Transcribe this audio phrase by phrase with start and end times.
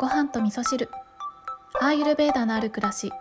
[0.00, 0.88] ご飯と味噌汁。
[1.78, 3.12] アーユルベーダのある暮らし。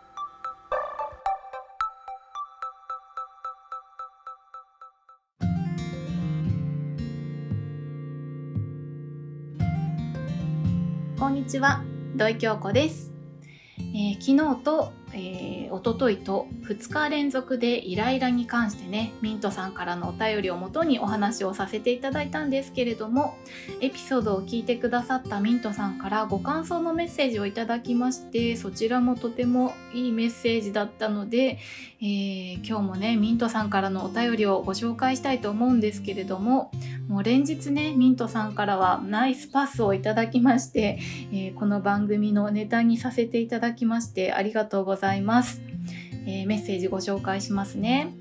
[11.19, 11.83] こんにちは。
[12.15, 13.11] 土井京子です、
[13.79, 23.37] えー昨日と、えー、一昨日と2日連続でイライラに関してねミントさんからのお便りをもとにお話をさせていただいたんですけれども
[23.81, 31.59] エピソードを聞いてくださったミントさんからご感想のメッセージをいただきましてそちらもとてもいいメッセージだったので、
[32.01, 36.71] えー今日もねミントさんからのお便りをご紹介したいと思うんですけれども
[37.09, 40.99] もう連日ねミントさんからはナイスパスをいただきまして、
[41.33, 45.59] えーこの番組のネタにさせていただきましてありがとうございます、
[46.27, 48.13] えーメッセージご紹介しますね。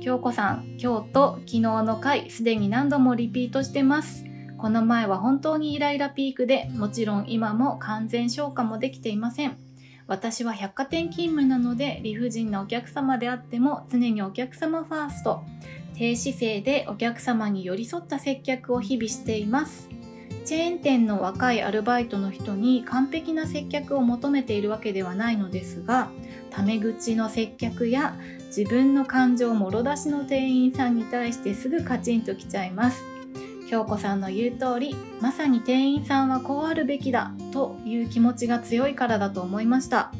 [0.00, 4.24] 京子さん今日と昨日の回すでに何度もリピートしてます。
[4.56, 9.58] この前は本当にイライラピークでもちろん今も完全消化もできていません。
[10.06, 15.42] 私は百貨店勤務なので理不尽なお客様であっても常にお客様ファースト。
[15.94, 19.88] 低姿勢でお客様に寄り添った接客を日々しています。
[20.44, 26.10] チェーン店の若いアルバイトの人に完璧な接客を求めているわけではないのですが
[26.50, 28.16] タメ口の接客や
[28.48, 33.02] 自分の感情もろ出しの店員さんに対してすぐカチンときちゃいます。
[33.70, 40.12] 京子さんの言う通りまさに店員さんはこうあるべきだという気持ちが強いからだと思いました。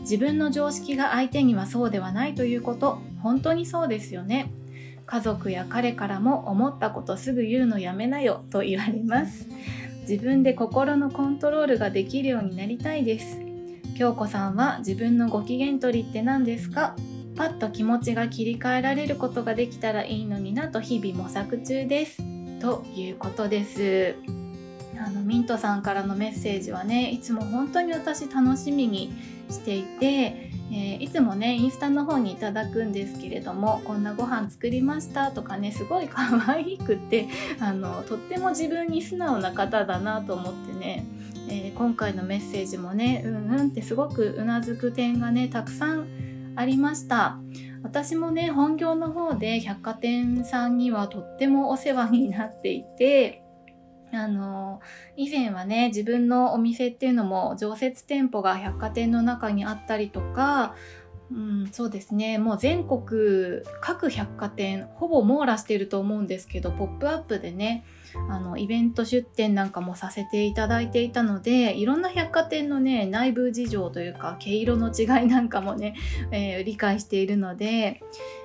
[0.00, 4.50] 自分の常識が相手にはそうではないということ本当にそうですよね。
[5.06, 9.46] 家族や彼からも思ったことすぐ言うのやめなよと言われます。
[10.08, 13.40] 自分で心のコントロールができるようになりたいです。
[13.96, 16.96] 京子さんは自分のご機嫌取りって何ですか？
[17.36, 22.22] パッと気持ちが切り替えられることができたらいいのになと日々模索中です。
[22.60, 24.16] ということです。
[24.98, 29.12] あのミントさんからのメッセージはねいつも本当に私楽しみに
[29.50, 37.28] していて、えーいつもねインスタの方にいただくんですけれどもこんなご飯作りましたとかねすごい可愛くて
[37.60, 41.04] あのとっても自分に素直な方だなと思ってね、
[41.48, 46.06] えー今回のメッセージもねうんうんってすごくうなずく点がねたくさん
[46.54, 47.38] ありました。
[47.82, 53.41] 私もね本業の方で百貨店さんにはとってもお世話になっていて
[54.12, 54.80] あの
[55.16, 60.74] 以前はね自分のお店っていうのも常設店舗が百貨店の中にあったりとか、
[61.30, 62.38] うん、そうですね。
[62.38, 67.84] もう全国各百貨店ほぼ網羅してると思うんですけど「ポップアップでね
[68.28, 75.94] あのイベント出店なんかもさせていただいていたのでいろんな百貨店のね内部事情というか毛色の違いなんかもね、
[76.30, 78.02] えー理解しているので、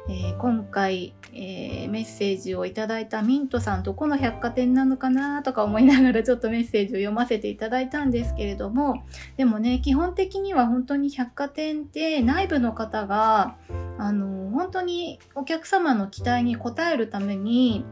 [0.09, 9.03] えー今回、えーメッセージをいただいたミントさんどこの百貨店なのかなとか思いながらちょっとメッセージを読ませていただいたんですけれども
[9.38, 13.56] でもね基本的には本当に百貨店って内部の方が
[13.97, 17.85] あの本当にお客様の期待に応えるために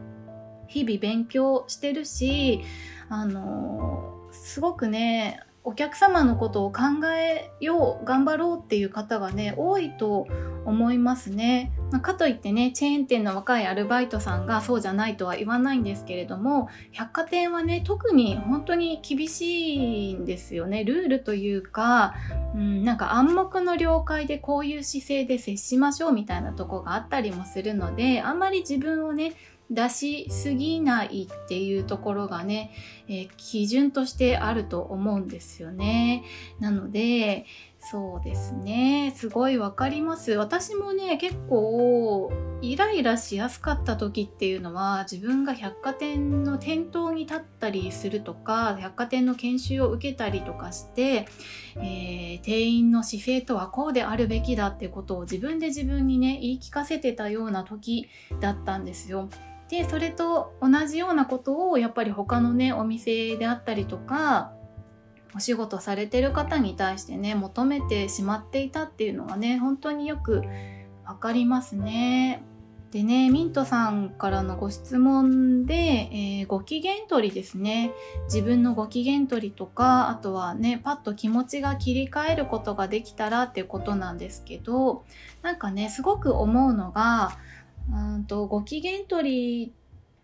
[0.68, 2.62] 日々勉強してるし
[3.08, 6.82] あのすごくねお客様のことを考
[7.12, 10.28] えよう頑張ろうっていう方がね多いと
[10.64, 11.72] 思いますね。
[11.90, 22.14] まあかといってねチェーン店の若いアルバイトさんがそうじゃないとは言わないんですけれども百貨店はね特に本当に厳しいんですよねルールというか、
[22.54, 29.34] うん、なんか暗黙の了解でこういう姿勢で接しましょうみたいなとこがあったりもするのであんまり自分をね
[29.70, 32.72] 出しすぎないっていうところがね、
[33.08, 36.24] えー基準としてあると思うんですよね。
[36.60, 37.46] なので
[37.78, 51.28] そうですねすごいわかります私もね結構イライラしやすかった時っていうのは自分が百貨店の店頭に立ったりするとか百貨店の研修を受けたりとかして、
[51.76, 58.08] えー店員の姿勢とはこうであるべきだってことを自分で自分にね言い聞かせてたような時
[58.40, 59.28] だったんですよ。
[59.68, 64.52] でそれと同じようなことをやっぱり他のねお店であったりとか
[65.34, 70.42] お仕事されてる方に対してね求めてしまっていたっていうのがね本当によく
[71.04, 72.42] わかりますね。
[72.90, 77.90] でねミントさんからのご質問で、えーご機嫌取りですね
[78.26, 85.04] 自分のご機嫌取りとかあとはねパッと気持ちが切り替えることができたらっていうことなんですけど
[85.42, 87.36] なんかねすごく思うのが
[88.26, 89.72] とご機嫌取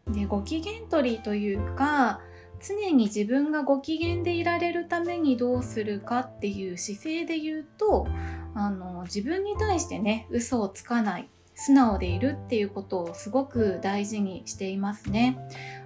[0.08, 2.20] りでご機嫌取りというか
[2.60, 8.06] 常に自分がご機嫌でいられるためにどうするかっていう姿勢で言うと
[8.54, 15.38] あの自分に対してね嘘をつかない素直でいるっていうことをすごく大事にしていますね。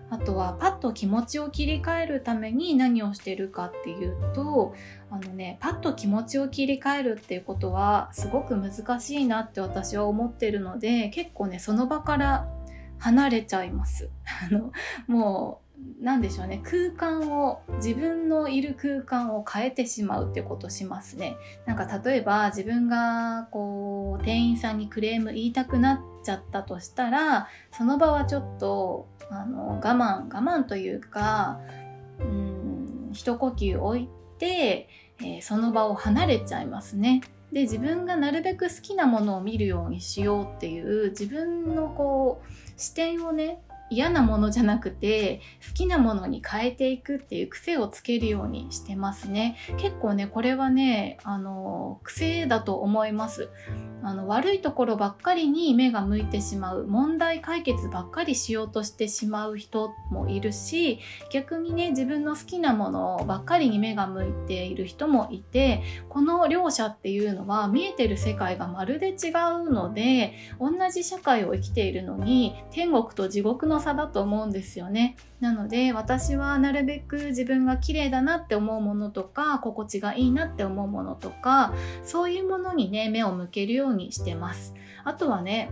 [0.08, 4.74] あとはパッと気持ちを切り替えるために何をしてるかっていうと
[5.10, 12.48] あのねパッと気持ちを切り替えるっていうことはすごく難しいなって私は思ってるので結構ねその場から
[12.98, 14.10] 離れちゃいます。
[14.48, 14.72] あの
[15.06, 15.65] もう
[16.00, 16.62] 何でしょうね。
[16.64, 21.36] 空間を自分のいる空間を変えてしまうってことしますね。
[21.66, 31.60] なんか例えば自分がこう店員さんにクレーム言いたくなっちゃったとしたらその場はちょっとあの我慢我慢というか
[32.20, 34.08] うん一呼吸置い
[34.38, 34.88] て、
[35.20, 37.22] えー、その場を離れちゃいますね。
[37.52, 49.56] で自分がなるべく好きなものを見るようにしようっていう自分のこう視点をね嫌なものじゃなくて好きなものに変えていくっていう癖をつけるようにしてますね。
[49.78, 53.50] 結構ねこれはねあの癖だと思います。
[54.02, 61.00] あの悪いところばっかりに目が向いてしまう問題解決ばっかりしようとしてしまう人もいるし
[61.32, 69.30] 逆にね自分の好きなものばっかりに目が向いている人もいてこの両者っていうのは見えてる世界がまるで違
[69.64, 75.16] うので同じ社会を生きているのに天国と地獄の差だと思うんですよね。
[75.40, 81.74] なので私はなるべく自分が綺麗だなって思うものとか心地がいいなって思うものとか
[82.04, 84.74] そういうものにね目を向けるようにしてます。
[85.04, 85.70] あとはね、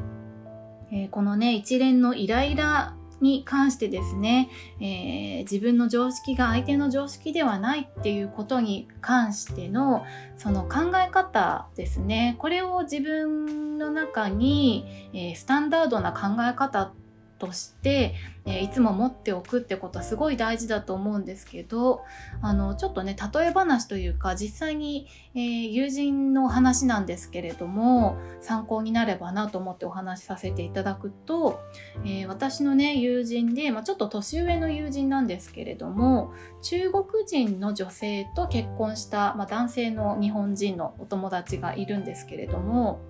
[0.92, 4.50] えー、このね一連のイライラに関してですね、
[4.80, 10.04] えー、自分の常識が相手の常識ではないっていうことに関しての
[10.36, 17.03] その考え方ですねこれを自分の中に、えー、スタンダードな考え方って
[17.46, 18.14] として、
[18.46, 22.02] え、いつも持っておくってことはすごい大事だと思うんですけど
[22.43, 31.61] あのちょっとね例え話というか実際に、えー、友人の話なんですけれども参考になればなと思ってお話しさせていただくと、
[32.05, 36.32] えー、私のね友人で、まあ、ちょっと年上の友人なんですけれども
[36.62, 43.00] 中国人の女性と結婚した、まあ、男性の日本人のお友達がいるんですけれども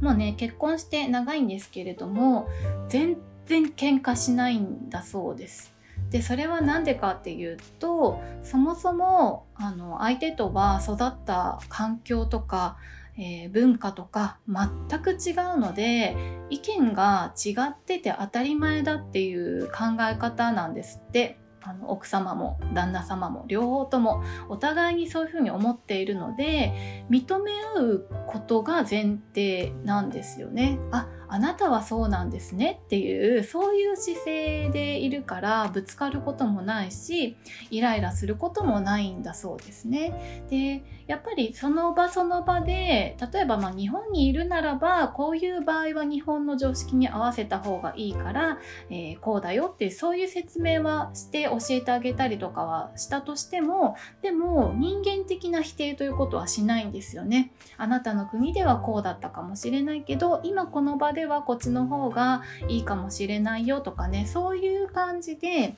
[0.00, 2.48] もうね結婚して長いんですけれども
[2.88, 5.74] 全然喧嘩しないんだそうです。
[6.10, 12.78] でそれは何でかっていうとそもそもあの相手とは育った環境とか、
[13.18, 16.16] えー、文化とか全く違うので
[16.50, 21.38] 意見が違ってて当たり前だっていう考え方なんですって。
[21.60, 30.78] あの奥様も旦那様も両方ともお互いにそういうふうに思っているので認め合うことが前提なんですよね。
[30.92, 37.36] ああなたはそうなんですねっていうそういう姿勢でいるからぶつかることもないし
[37.70, 40.44] イライラすることもないんだそうですね。
[40.50, 48.58] でやっぱりその場その場で例えばま日本にいるならばこういう場合は日本の常識に合わせた方がいいから、
[48.90, 57.52] えー、こうだよってそういう説明はして教えてあげたりとかはしたとしてもでも人間的な否定ということはしないんですよね。
[57.78, 65.74] あなたの国ではこうだったかもしれないけど今この場でではこっちの方がいいかもしれないよとかねそういう感じで、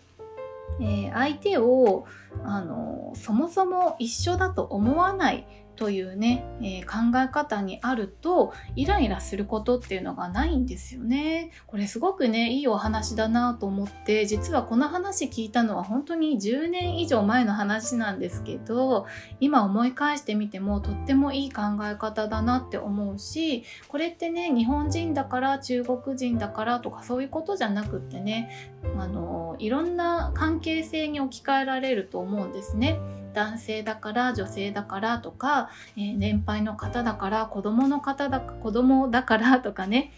[0.79, 2.05] えー、相手を
[2.45, 5.47] あのそもそも一緒だと思わない
[5.81, 11.53] というね、えー、考え方にあるとイライラすることっていうのがないんですよね。
[11.67, 19.07] これすごくねいいお話だなと思って実はこの話聞いたのは本当に10年以上前の話なんですけど
[19.41, 32.99] 今思い返してみてもとってもいい考え方だなって思うしこれってね日本人だから中国人だからとかそういうことじゃなくってねあのいろんな関係性に置き換えられると思うんですね。
[33.33, 40.13] 男性だから女性だからとか、えー、年配の方だから子供の方だ子供だからとかね。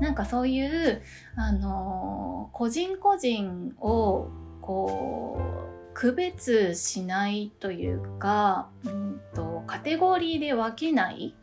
[0.00, 1.02] なんかそういう、
[1.36, 4.28] あのー、個人個人を
[4.60, 11.34] こう区別しないというか、うんと、カテゴリーで分けない。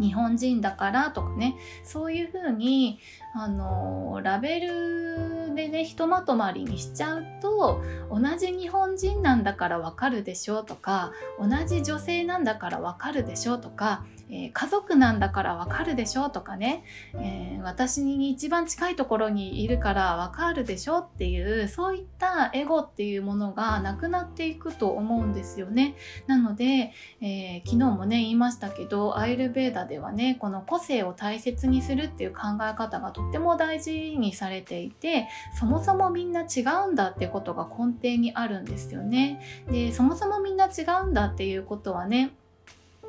[0.00, 1.56] 日本人だからとかね。
[1.84, 2.98] そういうふうに
[3.34, 25.96] あのラベルでねひとまとまりにしちゃうと同じ日本人なんだからわかるでしょうとか同じ女性なんだからわかるでしょとかえー、家族なんだからわかるでしょとかね、えー、私に一番近いところにいるからわかるでしょっていうそういったエゴっていうものがなくなっていくと思うんですよね。
[26.26, 35.28] なので、えー、昨日もね言いましたけどアイルベーダではねこの個性を大切にするっていう考え方がとっても大事にされていて
[35.58, 39.40] そもそもみんな違うんだってことが根底にあるんですよね。
[39.70, 42.32] でそもそもみんな違うんだっていうことはね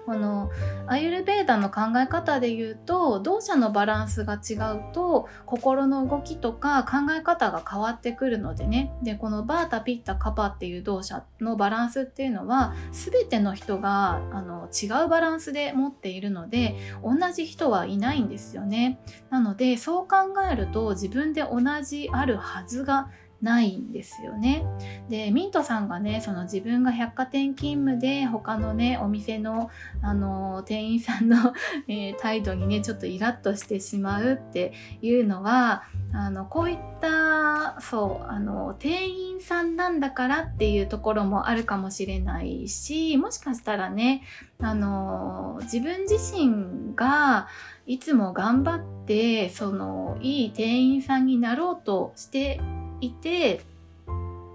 [0.05, 0.51] この
[0.87, 8.91] アユルベーダの考え方で言うと動作のバランスが違うと心の動きとか考え方が変わってくるのでね。
[9.01, 18.99] でこのバータピッタカパっていう動作のバランスっていうのは全ての人があの違うバランスで持っているので同じ人はいないんですよね。
[19.29, 20.17] なのでそう考
[20.49, 23.09] えると自分で同じあるはずが
[23.45, 24.65] ないんですよね。
[25.07, 29.69] でミントさんがねその自分が百貨店勤務で他のねお店の
[30.01, 31.53] あの店員さんの、
[31.87, 44.23] え、態度にねちょっとイラッとしてしまうっていうのはあのこういったそうあの店員さんなんだからっていうところもあるかもしれないしもしかしたらね
[44.59, 47.47] あの自分自身が
[47.85, 52.59] いつも頑張ってそのいい店員さんになろうとして
[53.01, 53.61] いて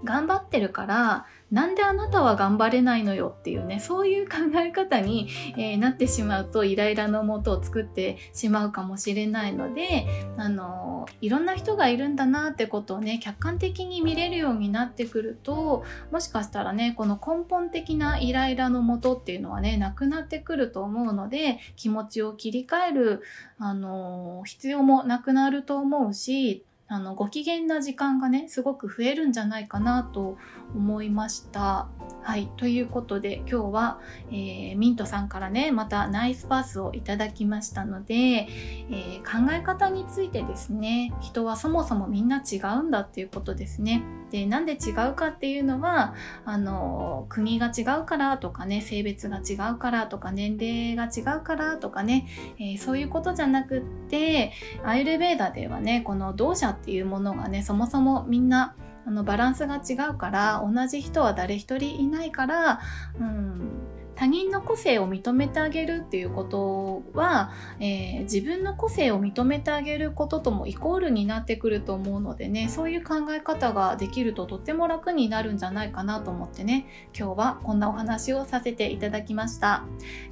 [0.03, 10.05] 頑張ってるからなんであなたは頑張れないのよっていうねそういう考え方に、えー、なってしまうとイライラのもとを作ってしまうかもしれないので
[10.37, 23.23] あのいろんな人がいるんだなってことをね客観的に見れるようになってくるともしかしたらねこの根本的なイライラのもとっていうのはねなくなってくると思うので気持ちを切り替える
[23.59, 30.37] あの必要もなくなると思うしあのご機嫌な時間がねすごく増えるんじゃないかなと
[30.75, 31.87] 思いました。
[32.23, 32.51] はい。
[32.57, 44.03] ということで今日は、えー、ミントさんからね、またナイスパスをいただきましたので、えー、考え方についてですね、人はそもそもみんな違うんだっていうことですね。
[44.29, 46.13] で、なんで違うかっていうのは、
[46.45, 52.27] あの、国が違うからとかね、性別が違うからとか、年齢が違うからとかね、
[52.59, 54.53] えー、そういうことじゃなくって、
[54.85, 62.81] アイルベーダではね、この同社っていうものがね、そもそもみんなあのバランスが違うから同じ人は誰一人いないから、
[63.19, 63.71] うん、
[64.15, 76.85] 他人の個性を認めてあげるっていうことは、えー、自分の個性を認めてあげることともイコールになってくると思うのでねそういう考え方ができるととっても楽になるんじゃないかなと思ってね
[77.17, 79.85] 今日はこんなお話をさせていただきました。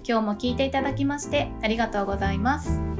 [0.07, 2.98] 今日も聞いていただきましてありがとうございます。